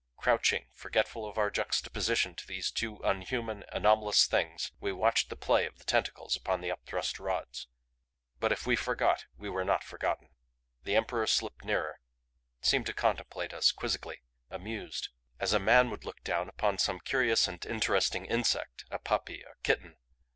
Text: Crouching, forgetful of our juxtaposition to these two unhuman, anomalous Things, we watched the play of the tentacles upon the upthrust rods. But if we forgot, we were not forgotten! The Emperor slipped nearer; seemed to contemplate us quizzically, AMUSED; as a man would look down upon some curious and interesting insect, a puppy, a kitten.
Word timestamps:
Crouching, 0.17 0.65
forgetful 0.73 1.27
of 1.29 1.37
our 1.37 1.51
juxtaposition 1.51 2.33
to 2.33 2.47
these 2.47 2.71
two 2.71 2.97
unhuman, 3.03 3.63
anomalous 3.71 4.25
Things, 4.25 4.71
we 4.79 4.91
watched 4.91 5.29
the 5.29 5.35
play 5.35 5.67
of 5.67 5.77
the 5.77 5.83
tentacles 5.83 6.35
upon 6.35 6.59
the 6.61 6.71
upthrust 6.71 7.19
rods. 7.19 7.67
But 8.39 8.51
if 8.51 8.65
we 8.65 8.75
forgot, 8.75 9.27
we 9.37 9.47
were 9.47 9.63
not 9.63 9.83
forgotten! 9.83 10.29
The 10.85 10.95
Emperor 10.95 11.27
slipped 11.27 11.63
nearer; 11.63 11.99
seemed 12.61 12.87
to 12.87 12.93
contemplate 12.95 13.53
us 13.53 13.71
quizzically, 13.71 14.23
AMUSED; 14.49 15.09
as 15.39 15.53
a 15.53 15.59
man 15.59 15.91
would 15.91 16.03
look 16.03 16.23
down 16.23 16.49
upon 16.49 16.79
some 16.79 16.99
curious 16.99 17.47
and 17.47 17.63
interesting 17.63 18.25
insect, 18.25 18.85
a 18.89 18.97
puppy, 18.97 19.43
a 19.43 19.53
kitten. 19.61 19.97